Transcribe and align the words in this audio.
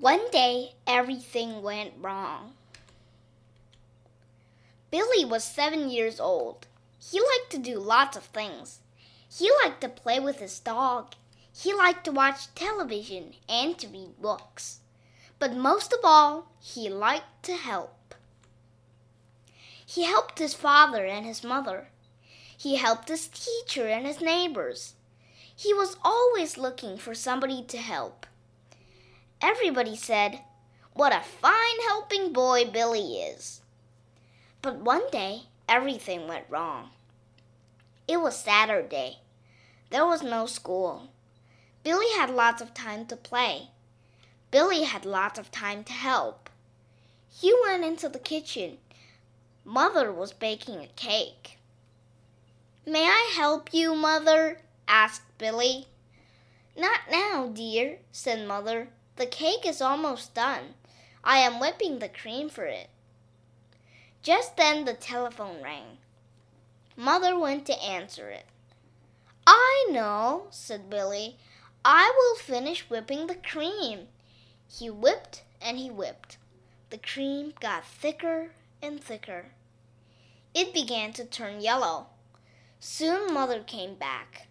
One 0.00 0.30
day, 0.30 0.72
everything 0.86 1.60
went 1.60 1.92
wrong. 2.00 2.54
Billy 4.90 5.26
was 5.26 5.44
seven 5.44 5.90
years 5.90 6.18
old. 6.18 6.66
He 6.98 7.20
liked 7.20 7.50
to 7.50 7.58
do 7.58 7.78
lots 7.78 8.16
of 8.16 8.24
things. 8.24 8.78
He 9.30 9.52
liked 9.62 9.82
to 9.82 9.90
play 9.90 10.18
with 10.18 10.38
his 10.38 10.58
dog. 10.58 11.12
He 11.54 11.74
liked 11.74 12.04
to 12.04 12.12
watch 12.12 12.54
television 12.54 13.34
and 13.46 13.78
to 13.78 13.88
read 13.88 14.22
books. 14.22 14.80
But 15.38 15.54
most 15.54 15.92
of 15.92 16.00
all, 16.02 16.50
he 16.58 16.88
liked 16.88 17.42
to 17.42 17.54
help. 17.54 18.14
He 19.84 20.04
helped 20.04 20.38
his 20.38 20.54
father 20.54 21.04
and 21.04 21.26
his 21.26 21.44
mother. 21.44 21.88
He 22.56 22.76
helped 22.76 23.10
his 23.10 23.28
teacher 23.28 23.86
and 23.86 24.06
his 24.06 24.22
neighbors. 24.22 24.94
He 25.54 25.74
was 25.74 25.98
always 26.02 26.56
looking 26.56 26.96
for 26.96 27.14
somebody 27.14 27.62
to 27.64 27.76
help. 27.76 28.24
Everybody 29.42 29.96
said, 29.96 30.40
What 30.92 31.14
a 31.14 31.22
fine 31.22 31.80
helping 31.86 32.32
boy 32.32 32.66
Billy 32.66 33.14
is. 33.14 33.62
But 34.60 34.76
one 34.76 35.10
day, 35.10 35.44
everything 35.66 36.28
went 36.28 36.44
wrong. 36.50 36.90
It 38.06 38.20
was 38.20 38.36
Saturday. 38.38 39.18
There 39.88 40.04
was 40.04 40.22
no 40.22 40.44
school. 40.44 41.08
Billy 41.82 42.10
had 42.16 42.28
lots 42.28 42.60
of 42.60 42.74
time 42.74 43.06
to 43.06 43.16
play. 43.16 43.68
Billy 44.50 44.82
had 44.82 45.06
lots 45.06 45.38
of 45.38 45.50
time 45.50 45.84
to 45.84 45.92
help. 45.92 46.50
He 47.30 47.54
went 47.62 47.84
into 47.84 48.10
the 48.10 48.18
kitchen. 48.18 48.76
Mother 49.64 50.12
was 50.12 50.34
baking 50.34 50.80
a 50.80 50.88
cake. 50.88 51.58
May 52.84 53.04
I 53.04 53.32
help 53.34 53.72
you, 53.72 53.94
Mother? 53.94 54.60
asked 54.86 55.22
Billy. 55.38 55.86
Not 56.76 57.00
now, 57.10 57.48
dear, 57.48 57.98
said 58.12 58.46
Mother. 58.46 58.88
The 59.20 59.26
cake 59.26 59.66
is 59.66 59.82
almost 59.82 60.32
done. 60.32 60.76
I 61.22 61.40
am 61.40 61.60
whipping 61.60 61.98
the 61.98 62.08
cream 62.08 62.48
for 62.48 62.64
it. 62.64 62.88
Just 64.22 64.56
then 64.56 64.86
the 64.86 64.94
telephone 64.94 65.62
rang. 65.62 65.98
Mother 66.96 67.38
went 67.38 67.66
to 67.66 67.82
answer 67.82 68.30
it. 68.30 68.46
I 69.46 69.88
know, 69.90 70.46
said 70.48 70.88
Billy. 70.88 71.36
I 71.84 72.10
will 72.16 72.36
finish 72.36 72.88
whipping 72.88 73.26
the 73.26 73.34
cream. 73.34 74.08
He 74.66 74.88
whipped 74.88 75.42
and 75.60 75.76
he 75.76 75.90
whipped. 75.90 76.38
The 76.88 76.96
cream 76.96 77.52
got 77.60 77.84
thicker 77.84 78.52
and 78.80 79.04
thicker. 79.04 79.48
It 80.54 80.72
began 80.72 81.12
to 81.12 81.26
turn 81.26 81.60
yellow. 81.60 82.06
Soon 82.78 83.34
Mother 83.34 83.62
came 83.62 83.96
back. 83.96 84.48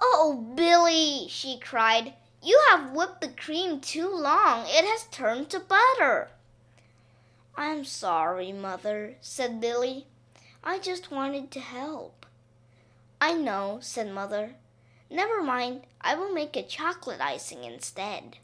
Oh, 0.00 0.52
Billy, 0.54 1.28
she 1.28 1.58
cried, 1.58 2.14
you 2.42 2.60
have 2.70 2.92
whipped 2.92 3.20
the 3.20 3.28
cream 3.28 3.80
too 3.80 4.08
long. 4.08 4.64
It 4.66 4.84
has 4.84 5.06
turned 5.10 5.50
to 5.50 5.60
butter. 5.60 6.28
I'm 7.56 7.84
sorry, 7.84 8.52
Mother, 8.52 9.16
said 9.20 9.60
Billy. 9.60 10.06
I 10.64 10.78
just 10.78 11.10
wanted 11.10 11.50
to 11.52 11.60
help. 11.60 12.26
I 13.20 13.34
know, 13.34 13.78
said 13.82 14.10
Mother. 14.10 14.54
Never 15.10 15.42
mind, 15.42 15.82
I 16.00 16.14
will 16.14 16.32
make 16.32 16.56
a 16.56 16.62
chocolate 16.62 17.20
icing 17.20 17.64
instead. 17.64 18.38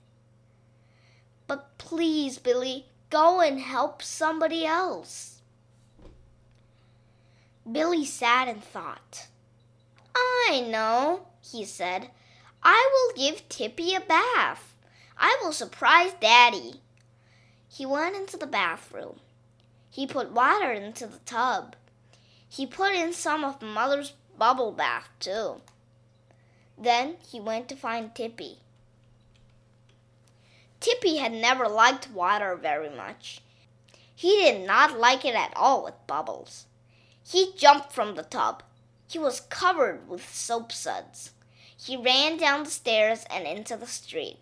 But 1.46 1.78
please, 1.78 2.38
Billy, 2.38 2.86
go 3.08 3.40
and 3.40 3.60
help 3.60 4.02
somebody 4.02 4.66
else. 4.66 5.40
Billy 7.70 8.04
sat 8.04 8.48
and 8.48 8.62
thought. 8.62 9.28
I 10.14 10.66
know, 10.68 11.26
he 11.40 11.64
said. 11.64 12.10
I 12.68 12.90
will 12.92 13.14
give 13.14 13.48
Tippy 13.48 13.94
a 13.94 14.00
bath. 14.00 14.74
I 15.16 15.38
will 15.40 15.52
surprise 15.52 16.14
Daddy. 16.20 16.80
He 17.68 17.86
went 17.86 18.16
into 18.16 18.36
the 18.36 18.48
bathroom. 18.48 19.20
He 19.88 20.04
put 20.04 20.32
water 20.32 20.72
into 20.72 21.06
the 21.06 21.20
tub. 21.20 21.76
He 22.48 22.66
put 22.66 22.92
in 22.92 23.12
some 23.12 23.44
of 23.44 23.62
Mother's 23.62 24.14
bubble 24.36 24.72
bath, 24.72 25.08
too. 25.20 25.60
Then 26.76 27.18
he 27.30 27.38
went 27.38 27.68
to 27.68 27.76
find 27.76 28.12
Tippy. 28.12 28.58
Tippy 30.80 31.18
had 31.18 31.30
never 31.30 31.68
liked 31.68 32.10
water 32.10 32.56
very 32.56 32.90
much. 32.90 33.42
He 34.12 34.38
did 34.38 34.66
not 34.66 34.98
like 34.98 35.24
it 35.24 35.36
at 35.36 35.52
all 35.54 35.84
with 35.84 36.04
bubbles. 36.08 36.66
He 37.24 37.52
jumped 37.56 37.92
from 37.92 38.16
the 38.16 38.24
tub. 38.24 38.64
He 39.06 39.20
was 39.20 39.38
covered 39.38 40.08
with 40.08 40.34
soap 40.34 40.72
suds. 40.72 41.30
He 41.78 41.96
ran 41.96 42.36
down 42.36 42.64
the 42.64 42.70
stairs 42.70 43.24
and 43.30 43.46
into 43.46 43.76
the 43.76 43.86
street. 43.86 44.38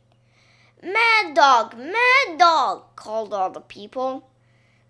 Mad 0.82 1.34
dog! 1.34 1.76
Mad 1.76 2.38
dog! 2.38 2.94
called 2.96 3.34
all 3.34 3.50
the 3.50 3.60
people. 3.60 4.28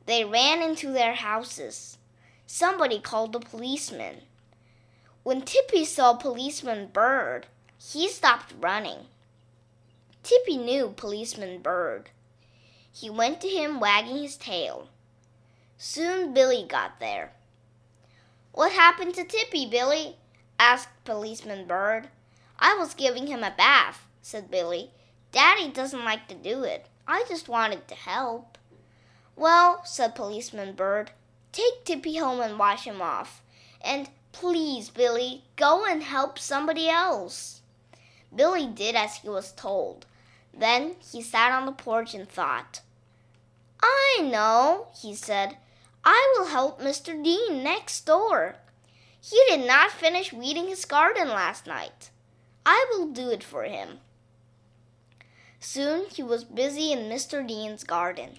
They 0.07 0.25
ran 0.25 0.63
into 0.63 0.91
their 0.91 1.15
houses. 1.15 1.99
Somebody 2.47 3.01
called 3.01 3.33
the 3.33 3.41
policeman. 3.41 4.23
When 5.23 5.41
Tippy 5.41 5.85
saw 5.85 6.15
Policeman 6.15 6.89
Bird, 6.89 7.47
he 7.79 8.09
stopped 8.09 8.53
running. 8.61 9.07
Tippy 10.23 10.59
knew 10.59 10.89
Policeman 10.97 11.63
Bird. 11.63 12.11
He 12.93 13.09
went 13.09 13.41
to 13.41 13.49
him 13.49 13.81
wagging 13.81 14.19
his 14.19 14.37
tail. 14.37 14.89
Soon 15.79 16.35
Billy 16.35 16.65
got 16.69 17.01
there. 17.01 17.33
What 18.53 18.73
happened 18.73 19.15
to 19.15 19.25
Tippy, 19.25 19.67
Billy? 19.67 20.17
asked 20.59 20.89
Policeman 21.05 21.67
Bird. 21.67 22.09
I 22.59 22.77
was 22.79 22.95
giving 22.95 23.27
him 23.27 23.43
a 23.43 23.55
bath, 23.57 24.07
said 24.23 24.51
Billy. 24.51 24.91
Daddy 25.33 25.69
doesn't 25.69 26.05
like 26.05 26.29
to 26.29 26.35
do 26.35 26.63
it. 26.65 26.87
I 27.07 27.25
just 27.29 27.49
wanted 27.49 27.89
to 27.89 27.95
help. 27.95 28.57
Well, 29.37 29.85
said 29.85 30.15
Policeman 30.15 30.75
Bird, 30.75 31.11
take 31.53 31.85
Tippy 31.85 32.17
home 32.17 32.41
and 32.41 32.59
wash 32.59 32.85
him 32.85 33.03
off. 33.03 33.43
And 33.81 34.09
please, 34.33 34.91
Billy, 34.91 35.45
go 35.57 35.85
and 35.85 36.03
help 36.03 36.39
somebody 36.39 36.89
else. 36.89 37.63
Billy 38.35 38.67
did 38.67 38.95
as 38.95 39.17
he 39.17 39.29
was 39.29 39.53
told. 39.53 40.07
Then 40.53 40.97
he 41.01 41.21
sat 41.21 41.53
on 41.53 41.67
the 41.67 41.73
porch 41.73 42.15
and 42.15 42.29
thought. 42.29 42.81
I 43.83 44.23
know, 44.23 44.89
he 45.01 45.15
said. 45.15 45.57
I 46.05 46.35
will 46.37 46.47
help 46.47 46.81
Mr. 46.81 47.23
Dean 47.23 47.63
next 47.63 48.07
door. 48.07 48.57
He 49.21 49.43
did 49.49 49.67
not 49.67 49.91
finish 49.91 50.33
weeding 50.33 50.69
his 50.69 50.85
garden 50.85 51.29
last 51.29 51.67
night. 51.67 52.11
I 52.67 52.87
will 52.91 53.09
do 53.09 53.31
it 53.31 53.45
for 53.45 53.65
him. 53.65 54.01
Soon 55.61 56.07
he 56.11 56.23
was 56.23 56.45
busy 56.45 56.93
in 56.93 57.11
Mr. 57.11 57.47
Dean's 57.47 57.85
garden. 57.85 58.39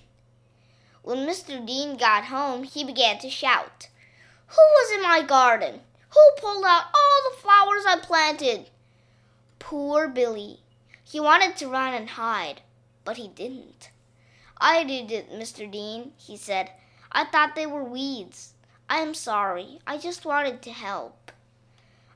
When 1.02 1.28
Mr. 1.28 1.64
Dean 1.66 1.98
got 1.98 2.26
home, 2.26 2.64
he 2.64 2.84
began 2.84 3.20
to 3.20 3.30
shout, 3.30 3.90
Who 4.48 4.56
was 4.58 4.96
in 4.96 5.04
my 5.04 5.22
garden? 5.22 5.82
Who 6.10 6.42
pulled 6.42 6.66
out 6.66 6.86
all 6.94 7.30
the 7.30 7.38
flowers 7.38 7.86
I 7.88 7.98
planted? 8.02 8.70
Poor 9.60 10.08
Billy. 10.08 10.62
He 11.04 11.20
wanted 11.20 11.58
to 11.58 11.68
run 11.68 11.94
and 11.94 12.10
hide, 12.10 12.62
but 13.04 13.18
he 13.18 13.28
didn't. 13.28 13.90
I 14.58 14.84
did 14.84 15.12
it, 15.12 15.32
Mr. 15.32 15.70
Dean, 15.70 16.14
he 16.18 16.38
said. 16.38 16.72
I 17.12 17.26
thought 17.26 17.56
they 17.56 17.66
were 17.66 17.84
weeds. 17.84 18.54
I 18.90 19.00
am 19.00 19.14
sorry. 19.14 19.80
I 19.86 19.98
just 19.98 20.26
wanted 20.26 20.62
to 20.64 20.72
help. 20.72 21.32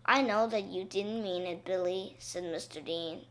I 0.09 0.24
know 0.24 0.47
that 0.47 0.64
you 0.64 0.86
didn't 0.86 1.22
mean 1.22 1.44
it, 1.44 1.64
Billy, 1.64 2.16
said 2.18 2.44
Mr. 2.44 2.84
Dean. 2.84 3.25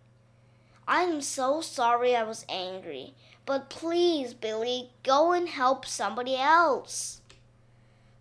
I 0.86 1.02
am 1.02 1.20
so 1.20 1.60
sorry 1.60 2.14
I 2.14 2.22
was 2.22 2.46
angry. 2.48 3.14
But 3.44 3.68
please, 3.68 4.32
Billy, 4.32 4.90
go 5.02 5.32
and 5.32 5.48
help 5.48 5.84
somebody 5.84 6.36
else. 6.36 7.20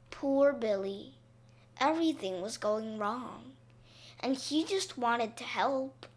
Poor 0.09 0.53
Billy. 0.53 1.13
Everything 1.79 2.41
was 2.41 2.57
going 2.57 2.97
wrong, 2.97 3.51
and 4.19 4.35
he 4.35 4.65
just 4.65 4.97
wanted 4.97 5.37
to 5.37 5.43
help. 5.43 6.07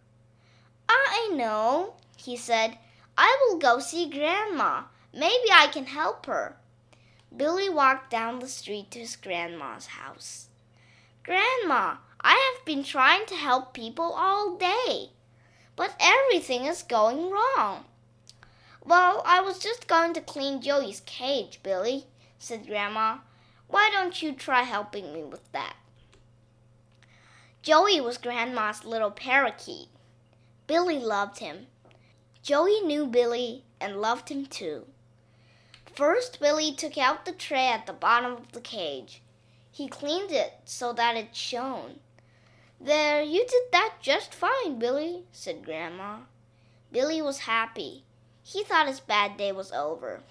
I 0.89 1.31
know, 1.35 1.97
he 2.17 2.39
said. 2.39 2.79
I 3.19 3.37
will 3.43 3.59
go 3.59 3.81
see 3.81 4.09
Grandma. 4.09 4.85
Maybe 5.13 5.51
I 5.53 5.67
can 5.67 5.85
help 5.85 6.25
her. 6.25 6.57
Billy 7.37 7.69
walked 7.69 8.11
down 8.11 8.39
the 8.39 8.49
street 8.49 8.91
to 8.93 9.01
his 9.01 9.17
grandma's 9.17 9.87
house. 9.89 10.49
Grandma, 11.23 11.97
I 12.23 12.53
have 12.55 12.65
been 12.67 12.85
trying 12.85 13.27
to 13.27 13.35
help 13.35 13.73
people 13.73 14.13
all 14.13 14.57
day, 14.57 15.11
but 15.75 15.95
everything 15.99 16.67
is 16.67 16.83
going 16.83 17.31
wrong. 17.31 17.85
Well, 18.85 19.23
I 19.25 19.41
was 19.41 19.59
just 19.59 19.89
going 19.89 20.13
to 20.15 20.21
clean 20.21 20.61
Joey's 20.61 21.01
cage, 21.01 21.61
Billy, 21.63 22.07
said 22.39 22.67
Grandma. 22.67 23.19
Why 23.69 23.91
don't 23.93 24.21
you 24.21 24.33
try 24.33 24.63
helping 24.63 25.13
me 25.13 25.23
with 25.23 25.51
that? 25.53 25.77
Joey 27.63 28.01
was 28.01 28.19
Grandma's 28.19 28.85
little 28.85 29.11
parakeet. 29.11 29.89
Billy 30.67 30.99
loved 30.99 31.39
him. 31.39 31.67
Joey 32.43 32.81
knew 32.81 33.07
Billy 33.07 33.65
and 33.81 34.01
loved 34.01 34.29
him 34.29 34.47
too. 34.47 34.87
First, 35.95 36.41
Billy 36.41 36.73
took 36.73 36.97
out 36.97 37.25
the 37.25 37.33
tray 37.33 37.69
at 37.69 37.87
the 37.87 37.93
bottom 37.93 38.33
of 38.33 38.53
the 38.53 38.61
cage. 38.61 39.23
He 39.71 39.89
cleaned 39.89 40.31
it 40.31 40.55
so 40.65 40.93
that 40.95 41.17
it 41.17 41.35
shone. 41.35 42.01
There, 42.81 43.23
you 43.23 43.45
did 43.47 43.65
that 43.73 43.97
just 44.01 44.33
fine, 44.33 44.79
Billy, 44.79 45.25
said 45.33 45.65
Grandma. 45.65 46.21
Billy 46.91 47.21
was 47.21 47.41
happy. 47.41 48.05
He 48.43 48.65
thought 48.65 48.87
his 48.87 49.01
bad 49.01 49.37
day 49.37 49.53
was 49.53 49.71
over. 49.71 50.23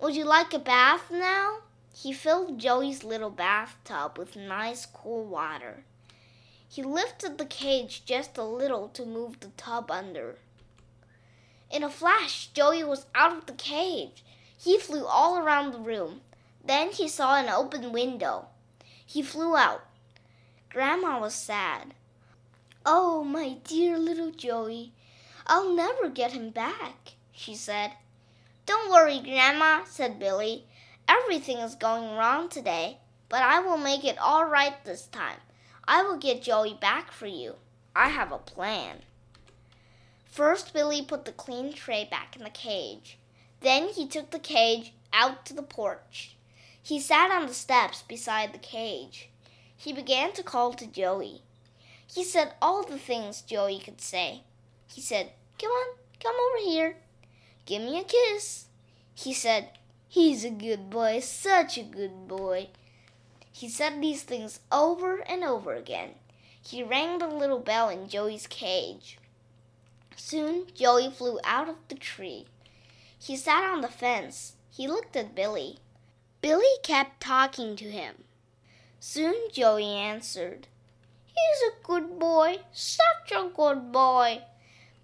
Would 0.00 0.16
you 0.16 0.24
like 0.24 0.54
a 0.54 0.58
bath 0.58 1.10
now? 1.10 1.58
He 1.94 2.14
filled 2.14 2.58
Joey's 2.58 3.04
little 3.04 3.30
bathtub 3.30 4.16
with 4.16 4.34
nice 4.34 4.86
cool 4.86 5.26
water. 5.26 5.84
He 6.66 6.82
lifted 6.82 7.36
the 7.36 7.44
cage 7.44 8.06
just 8.06 8.38
a 8.38 8.42
little 8.42 8.88
to 8.88 9.04
move 9.04 9.40
the 9.40 9.50
tub 9.58 9.90
under. 9.90 10.38
In 11.70 11.82
a 11.84 11.90
flash, 11.90 12.46
Joey 12.54 12.82
was 12.82 13.04
out 13.14 13.36
of 13.36 13.44
the 13.44 13.52
cage. 13.52 14.24
He 14.56 14.78
flew 14.78 15.04
all 15.04 15.36
around 15.36 15.72
the 15.72 15.78
room. 15.78 16.22
Then 16.64 16.90
he 16.92 17.08
saw 17.08 17.36
an 17.36 17.50
open 17.50 17.92
window. 17.92 18.46
He 19.04 19.20
flew 19.20 19.54
out. 19.54 19.84
Grandma 20.72 21.20
was 21.20 21.34
sad. 21.34 21.92
Oh, 22.86 23.22
my 23.22 23.58
dear 23.62 23.98
little 23.98 24.30
Joey, 24.30 24.94
I'll 25.46 25.74
never 25.74 26.08
get 26.08 26.32
him 26.32 26.48
back, 26.48 27.12
she 27.30 27.54
said. 27.54 27.92
Don't 28.64 28.90
worry, 28.90 29.20
Grandma, 29.20 29.84
said 29.84 30.18
Billy. 30.18 30.64
Everything 31.06 31.58
is 31.58 31.74
going 31.74 32.16
wrong 32.16 32.48
today, 32.48 32.96
but 33.28 33.42
I 33.42 33.60
will 33.60 33.76
make 33.76 34.02
it 34.02 34.16
all 34.16 34.46
right 34.46 34.82
this 34.86 35.04
time. 35.08 35.40
I 35.86 36.04
will 36.04 36.16
get 36.16 36.42
Joey 36.42 36.78
back 36.80 37.12
for 37.12 37.26
you. 37.26 37.56
I 37.94 38.08
have 38.08 38.32
a 38.32 38.38
plan. 38.38 39.02
First, 40.24 40.72
Billy 40.72 41.02
put 41.02 41.26
the 41.26 41.32
clean 41.32 41.74
tray 41.74 42.08
back 42.10 42.34
in 42.34 42.44
the 42.44 42.50
cage. 42.50 43.18
Then 43.60 43.90
he 43.90 44.06
took 44.06 44.30
the 44.30 44.38
cage 44.38 44.94
out 45.12 45.44
to 45.44 45.52
the 45.52 45.62
porch. 45.62 46.34
He 46.82 46.98
sat 46.98 47.30
on 47.30 47.46
the 47.46 47.52
steps 47.52 48.00
beside 48.00 48.54
the 48.54 48.58
cage. 48.58 49.28
He 49.82 49.92
began 49.92 50.32
to 50.34 50.44
call 50.44 50.74
to 50.74 50.86
Joey. 50.86 51.42
He 52.06 52.22
said 52.22 52.54
all 52.62 52.84
the 52.84 53.00
things 53.00 53.42
Joey 53.42 53.80
could 53.80 54.00
say. 54.00 54.42
He 54.86 55.00
said, 55.00 55.32
Come 55.60 55.72
on, 55.72 55.96
come 56.22 56.36
over 56.36 56.64
here. 56.64 56.98
Give 57.66 57.82
me 57.82 57.98
a 57.98 58.04
kiss. 58.04 58.66
He 59.12 59.34
said, 59.34 59.70
He's 60.06 60.44
a 60.44 60.50
good 60.50 60.88
boy, 60.88 61.18
such 61.18 61.76
a 61.78 61.82
good 61.82 62.28
boy. 62.28 62.68
He 63.50 63.68
said 63.68 64.00
these 64.00 64.22
things 64.22 64.60
over 64.70 65.16
and 65.28 65.42
over 65.42 65.74
again. 65.74 66.10
He 66.64 66.84
rang 66.84 67.18
the 67.18 67.26
little 67.26 67.58
bell 67.58 67.88
in 67.88 68.08
Joey's 68.08 68.46
cage. 68.46 69.18
Soon 70.14 70.66
Joey 70.76 71.10
flew 71.10 71.40
out 71.42 71.68
of 71.68 71.74
the 71.88 71.96
tree. 71.96 72.46
He 73.18 73.36
sat 73.36 73.64
on 73.64 73.80
the 73.80 73.88
fence. 73.88 74.54
He 74.70 74.86
looked 74.86 75.16
at 75.16 75.34
Billy. 75.34 75.80
Billy 76.40 76.78
kept 76.84 77.20
talking 77.20 77.74
to 77.74 77.90
him. 77.90 78.22
Soon 79.04 79.34
Joey 79.50 79.96
answered, 79.96 80.68
He's 81.26 81.62
a 81.68 81.84
good 81.84 82.20
boy, 82.20 82.58
such 82.70 83.32
a 83.32 83.50
good 83.52 83.90
boy. 83.90 84.42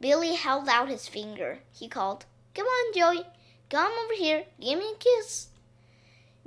Billy 0.01 0.37
held 0.37 0.69
out 0.69 0.89
his 0.89 1.09
finger. 1.09 1.59
He 1.73 1.89
called, 1.89 2.25
Come 2.55 2.67
on, 2.67 2.95
Joey, 2.95 3.27
come 3.69 3.91
over 4.05 4.15
here, 4.15 4.45
give 4.61 4.79
me 4.79 4.93
a 4.93 4.97
kiss. 4.99 5.49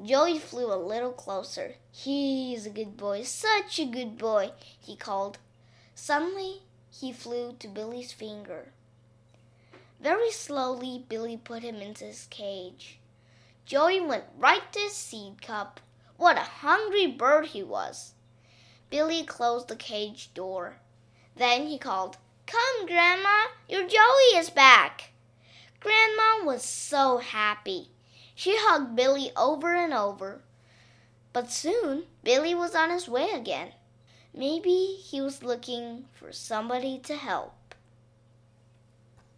Joey 0.01 0.39
flew 0.39 0.71
a 0.71 0.79
little 0.79 1.11
closer. 1.11 1.75
He's 1.91 2.65
a 2.65 2.69
good 2.69 2.95
boy, 2.95 3.23
such 3.23 3.79
a 3.79 3.85
good 3.85 4.17
boy, 4.17 4.53
he 4.79 4.95
called. 4.95 5.37
Suddenly, 5.93 6.61
he 6.89 7.11
flew 7.11 7.57
to 7.59 7.67
Billy's 7.67 8.13
finger. 8.13 8.71
Very 9.99 10.31
slowly, 10.31 11.03
Billy 11.09 11.35
put 11.35 11.63
him 11.63 11.81
into 11.81 12.05
his 12.05 12.27
cage. 12.29 12.99
Joey 13.65 13.99
went 13.99 14.23
right 14.37 14.71
to 14.71 14.79
his 14.79 14.93
seed 14.93 15.41
cup. 15.41 15.81
What 16.21 16.37
a 16.37 16.41
hungry 16.61 17.07
bird 17.07 17.47
he 17.47 17.63
was! 17.63 18.13
Billy 18.91 19.23
closed 19.23 19.69
the 19.69 19.75
cage 19.75 20.31
door. 20.35 20.77
Then 21.35 21.65
he 21.65 21.79
called, 21.79 22.17
Come, 22.45 22.85
Grandma, 22.85 23.45
your 23.67 23.87
Joey 23.87 24.37
is 24.37 24.51
back. 24.51 25.13
Grandma 25.79 26.45
was 26.45 26.63
so 26.63 27.17
happy. 27.17 27.89
She 28.35 28.55
hugged 28.55 28.95
Billy 28.95 29.31
over 29.35 29.73
and 29.73 29.95
over. 29.95 30.43
But 31.33 31.49
soon 31.49 32.03
Billy 32.23 32.53
was 32.53 32.75
on 32.75 32.91
his 32.91 33.09
way 33.09 33.31
again. 33.31 33.71
Maybe 34.31 34.99
he 35.03 35.21
was 35.21 35.41
looking 35.41 36.05
for 36.13 36.31
somebody 36.31 36.99
to 36.99 37.15
help. 37.15 37.55